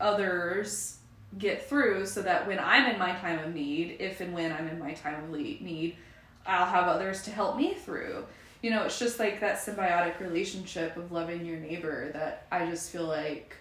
[0.00, 0.98] others
[1.38, 4.66] get through so that when I'm in my time of need, if and when I'm
[4.66, 5.96] in my time of need,
[6.44, 8.24] I'll have others to help me through.
[8.60, 12.90] You know, it's just like that symbiotic relationship of loving your neighbor that I just
[12.90, 13.56] feel like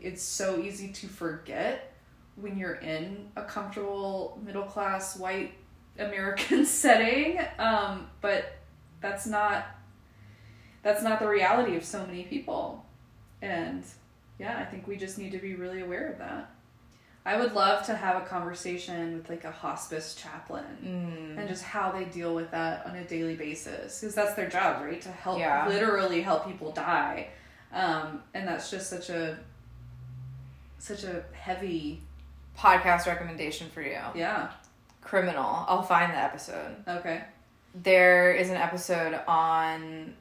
[0.00, 1.92] it's so easy to forget
[2.36, 5.52] when you're in a comfortable middle class white
[5.98, 7.40] American setting.
[7.58, 8.52] Um, but
[9.00, 9.66] that's not
[10.84, 12.84] that's not the reality of so many people.
[13.40, 13.84] And
[14.42, 16.50] yeah, I think we just need to be really aware of that.
[17.24, 21.38] I would love to have a conversation with like a hospice chaplain Mm.
[21.38, 24.82] and just how they deal with that on a daily basis because that's their job,
[24.82, 25.00] right?
[25.02, 25.68] To help Yeah.
[25.68, 27.28] literally help people die.
[27.72, 29.38] Um, and that's just such a
[30.78, 32.02] such a heavy
[32.58, 33.98] Podcast recommendation for you.
[34.14, 34.50] yeah.
[35.00, 35.64] Criminal.
[35.68, 36.74] I'll find the episode.
[36.86, 37.22] Okay.
[37.74, 40.14] There is an episode on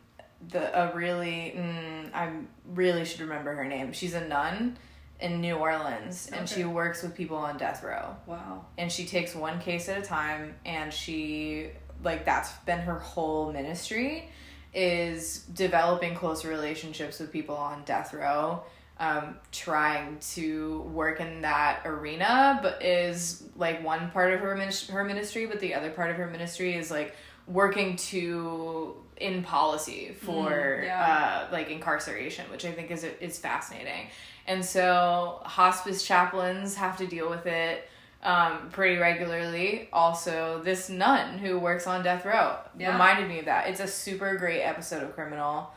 [0.49, 2.31] the a really mm, I
[2.73, 3.93] really should remember her name.
[3.93, 4.77] She's a nun
[5.19, 8.15] in New Orleans, and she works with people on death row.
[8.25, 8.65] Wow.
[8.77, 11.69] And she takes one case at a time, and she
[12.03, 14.29] like that's been her whole ministry
[14.73, 18.63] is developing close relationships with people on death row
[19.01, 24.89] um, trying to work in that arena, but is like one part of her minis-
[24.91, 27.15] her ministry, but the other part of her ministry is like
[27.47, 31.45] working to in policy for Mm, yeah.
[31.49, 34.07] uh, like incarceration, which I think is is fascinating.
[34.47, 37.87] And so hospice chaplains have to deal with it
[38.23, 39.87] um, pretty regularly.
[39.93, 42.91] Also, this nun who works on death row Yeah.
[42.91, 43.67] reminded me of that.
[43.69, 45.71] It's a super great episode of Criminal.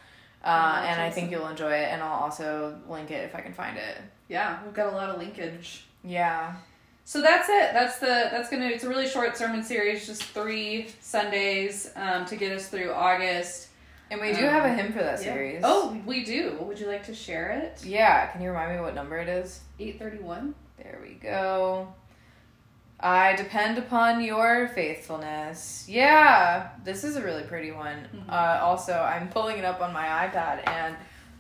[0.45, 3.55] Uh, and I think you'll enjoy it, and I'll also link it if I can
[3.55, 3.97] find it.
[4.29, 5.87] Yeah, we've got a lot of linkage.
[6.03, 6.55] Yeah.
[7.07, 7.73] So that's it.
[7.73, 8.67] That's the that's gonna.
[8.67, 13.69] It's a really short sermon series, just three Sundays um, to get us through August.
[14.11, 15.33] And we do Um, have a hymn for that Yeah.
[15.35, 15.61] series.
[15.65, 16.57] Oh, we do.
[16.61, 17.85] Would you like to share it?
[17.85, 18.27] Yeah.
[18.29, 19.61] Can you remind me what number it is?
[19.79, 20.55] Eight thirty one.
[20.79, 21.93] There we go.
[23.01, 25.85] I depend upon your faithfulness.
[25.89, 28.09] Yeah, this is a really pretty one.
[28.15, 28.33] Mhm.
[28.33, 30.97] Uh, also, I'm pulling it up on my iPad and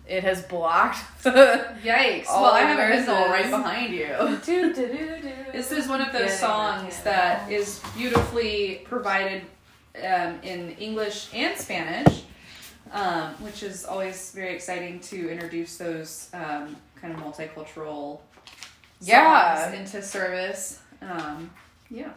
[0.06, 1.74] it has blocked the.
[1.82, 2.26] Yikes!
[2.26, 3.30] Well, I have a Kindle verses.
[3.30, 4.38] right behind you.
[5.52, 9.42] This is one of those Getting songs that is beautifully provided
[9.96, 12.22] um, in English and Spanish,
[12.92, 18.20] um, which is always very exciting to introduce those um, kind of multicultural
[19.00, 19.72] songs Yeah.
[19.72, 20.80] into service.
[21.00, 21.50] Um,
[21.90, 22.10] yeah.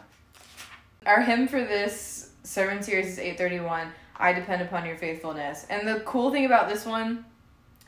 [1.06, 3.88] Our hymn for this sermon series is 831.
[4.16, 5.66] I depend upon your faithfulness.
[5.70, 7.24] And the cool thing about this one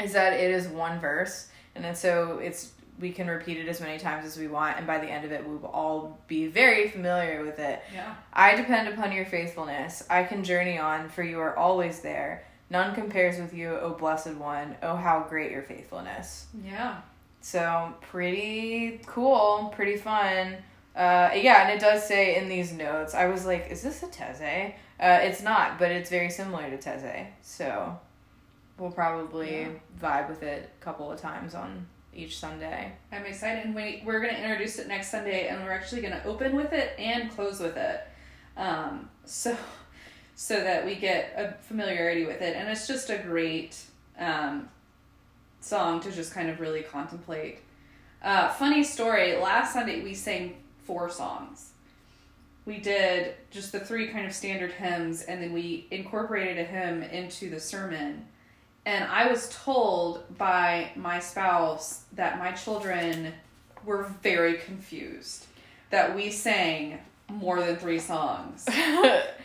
[0.02, 3.80] is that it is one verse, and then so it's we can repeat it as
[3.80, 6.46] many times as we want, and by the end of it, we will all be
[6.46, 7.82] very familiar with it.
[7.94, 8.14] Yeah.
[8.32, 10.04] I depend upon your faithfulness.
[10.10, 12.44] I can journey on, for you are always there.
[12.68, 14.76] None compares with you, O blessed one.
[14.82, 16.46] Oh, how great your faithfulness.
[16.62, 17.00] Yeah.
[17.40, 20.56] So pretty cool, pretty fun.
[20.94, 23.14] Uh, yeah, and it does say in these notes.
[23.14, 24.74] I was like, is this a Taizé?
[25.00, 27.28] Uh, it's not, but it's very similar to Taizé.
[27.42, 27.98] So
[28.80, 29.68] we'll probably Yeah.
[30.00, 32.92] vibe with it a couple of times on each Sunday.
[33.12, 33.66] I'm excited.
[33.66, 36.56] And we, we're going to introduce it next Sunday, and we're actually going to open
[36.56, 38.00] with it and close with it.
[38.56, 39.56] Um, so,
[40.34, 42.56] so that we get a familiarity with it.
[42.56, 43.78] And it's just a great
[44.18, 44.68] um,
[45.60, 47.58] song to just kind of really contemplate.
[48.22, 51.70] Uh, funny story last Sunday, we sang four songs.
[52.66, 57.02] We did just the three kind of standard hymns, and then we incorporated a hymn
[57.02, 58.26] into the sermon.
[58.86, 63.32] And I was told by my spouse that my children
[63.84, 65.46] were very confused
[65.90, 68.66] that we sang more than three songs.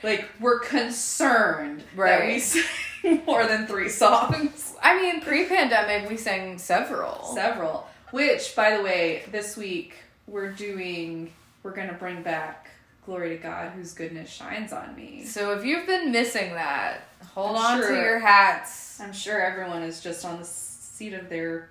[0.04, 2.42] Like, we're concerned that we Right.
[2.42, 4.76] sang more than three songs.
[4.84, 7.24] I mean, pre-pandemic, we sang several.
[7.34, 7.88] Several.
[8.12, 9.96] Which, by the way, this week
[10.28, 11.32] we're doing,
[11.64, 12.70] we're going to bring back
[13.06, 15.24] Glory to God, whose goodness shines on me.
[15.26, 17.02] So if you've been missing that,
[17.36, 19.00] hold I'm on to your hats.
[19.00, 21.70] I'm sure everyone is just on the seat of their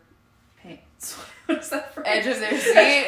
[0.63, 1.15] pants.
[1.47, 2.07] what is that phrase?
[2.07, 3.07] edge of their seat.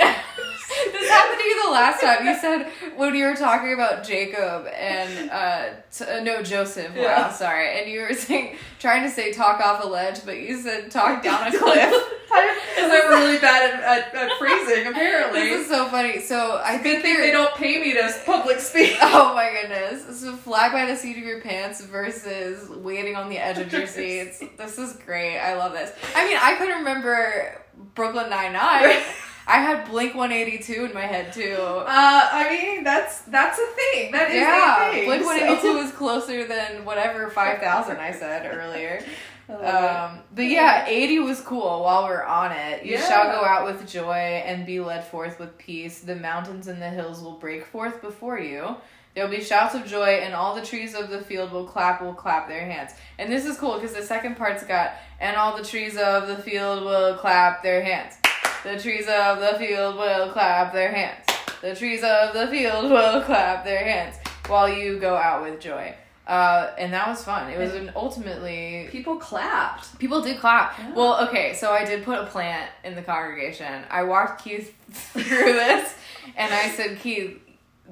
[0.92, 2.26] this happened to you the last time.
[2.26, 6.94] You said when you were talking about Jacob and uh, t- uh no Joseph.
[6.94, 7.32] Wow, Yeah.
[7.32, 7.80] sorry.
[7.80, 11.22] And you were saying trying to say talk off a ledge, but you said talk
[11.28, 12.12] down a cliff.
[12.28, 15.40] Because I'm really bad at, at, at phrasing, apparently.
[15.40, 16.20] this is so funny.
[16.20, 18.96] So I think they don't pay me to public speak.
[19.02, 20.20] Oh my goodness.
[20.20, 23.86] So fly by the seat of your pants versus waiting on the edge of your
[23.96, 24.42] seats.
[24.58, 25.38] This is great.
[25.38, 25.92] I love this.
[26.14, 27.62] I mean, I could remember
[27.94, 29.00] Brooklyn Nine Nine.
[29.48, 31.56] I had Blink One Eighty Two in my head too.
[31.58, 34.12] Uh, I mean, that's that's a thing.
[34.12, 35.04] That is yeah, a thing.
[35.06, 39.04] Blink One so- is closer than whatever five thousand I said earlier.
[39.48, 42.84] Um, but yeah, 80 was cool while we're on it.
[42.84, 43.08] You Yeah.
[43.08, 46.00] shall go out with joy and be led forth with peace.
[46.00, 48.74] The mountains and the hills will break forth before you.
[49.14, 52.02] There will be shouts of joy, and all the trees of the field will clap,
[52.02, 52.90] will clap their hands.
[53.20, 56.36] And this is cool because the second part's got, and all the trees of the
[56.38, 58.18] field will clap their hands.
[58.62, 61.24] The trees of the field will clap their hands.
[61.60, 64.16] The trees of the field will clap their hands
[64.48, 65.94] while you go out with joy.
[66.26, 67.48] Uh, and that was fun.
[67.50, 69.96] It was an ultimately People clapped.
[70.00, 70.76] People did clap.
[70.78, 70.92] Yeah.
[70.94, 73.84] Well, okay, so I did put a plant in the congregation.
[73.88, 75.94] I walked Keith through this,
[76.36, 77.40] and I said, Keith,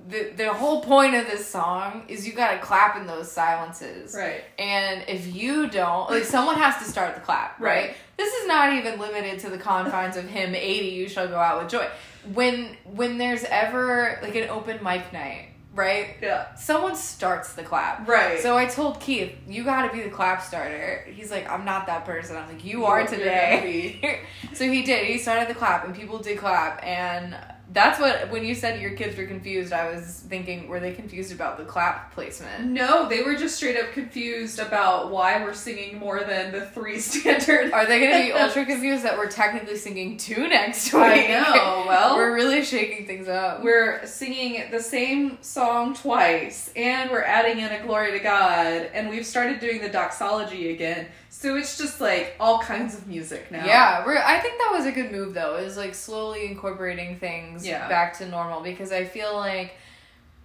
[0.08, 4.14] the the whole point of this song is you gotta clap in those silences.
[4.14, 4.44] Right.
[4.58, 7.86] And if you don't, like, someone has to start the clap, right?
[7.88, 7.96] Right.
[8.16, 11.62] This is not even limited to the confines of hymn 80, you shall go out
[11.62, 11.88] with joy.
[12.32, 16.16] When when there's ever like an open mic night right?
[16.22, 16.54] Yeah.
[16.54, 18.06] Someone starts the clap.
[18.08, 18.40] Right.
[18.40, 21.04] So I told Keith, you gotta be the clap starter.
[21.10, 22.36] He's like, I'm not that person.
[22.36, 24.20] I'm like, you, You- are today.
[24.52, 25.06] so he did.
[25.06, 26.80] He started the clap, and people did clap.
[26.84, 27.36] And
[27.74, 31.32] that's what, when you said your kids were confused, I was thinking, were they confused
[31.32, 32.66] about the clap placement?
[32.66, 37.00] No, they were just straight up confused about why we're singing more than the three
[37.10, 37.72] standard.
[37.72, 41.02] Are they gonna be ultra confused that we're technically singing two next week?
[41.02, 43.62] I know, well- we're really shaking things up.
[43.64, 49.08] We're singing the same song twice, and we're adding in a glory to God, and
[49.10, 51.08] we've started doing the doxology again.
[51.44, 53.66] So it's just like all kinds of music now.
[53.66, 54.16] Yeah, we're.
[54.16, 55.56] I think that was a good move though.
[55.56, 57.86] Is like slowly incorporating things Yeah.
[57.86, 59.74] back to normal because I feel like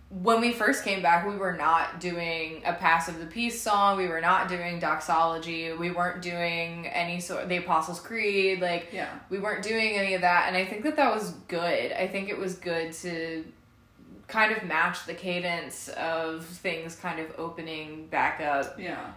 [0.10, 3.96] when we first came back, we were not doing a pass of the peace song.
[3.96, 5.72] We were not doing doxology.
[5.72, 8.60] We weren't doing any sort of the Apostles' Creed.
[8.60, 9.08] Like Yeah.
[9.30, 11.94] we weren't doing any of that, and I think that that was good.
[11.94, 13.46] I think it was good to
[14.28, 19.12] kind of match the cadence of things kind of opening back up Yeah.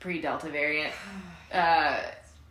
[0.00, 0.92] Pre Delta variant.
[1.52, 2.00] Uh,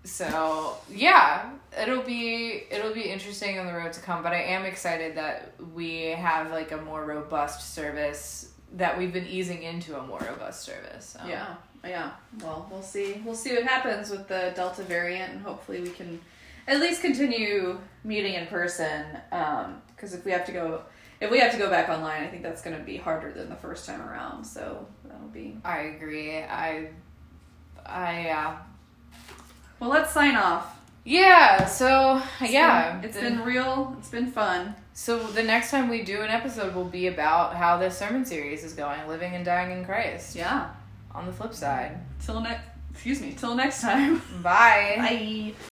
[0.03, 4.23] so yeah, it'll be it'll be interesting on the road to come.
[4.23, 9.27] But I am excited that we have like a more robust service that we've been
[9.27, 11.17] easing into a more robust service.
[11.17, 11.27] So.
[11.27, 11.55] Yeah.
[11.85, 12.11] Yeah.
[12.41, 13.21] Well, we'll see.
[13.25, 16.19] We'll see what happens with the Delta variant, and hopefully we can
[16.67, 19.05] at least continue meeting in person.
[19.29, 20.81] Because if we have to go,
[21.21, 23.49] if we have to go back online, I think that's going to be harder than
[23.49, 24.43] the first time around.
[24.43, 25.57] So that'll be.
[25.63, 26.37] I agree.
[26.39, 26.89] I,
[27.87, 28.57] I yeah.
[29.79, 30.73] Well, let's sign off.
[31.05, 31.65] Yeah.
[31.65, 33.95] So It's yeah, been, it's the- been real.
[33.99, 34.75] It's been fun.
[34.93, 38.63] So the next time we do an episode will be about how this sermon series
[38.63, 40.35] is going, living and dying in Christ.
[40.35, 40.69] Yeah.
[41.13, 42.63] On the flip side, Till next.
[42.91, 43.33] Excuse me.
[43.37, 44.21] Till next time.
[44.41, 44.95] bye.
[44.97, 45.53] Bye.